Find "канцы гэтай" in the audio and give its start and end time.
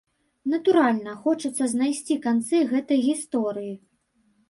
2.27-2.99